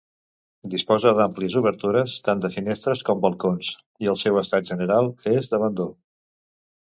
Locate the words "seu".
4.23-4.41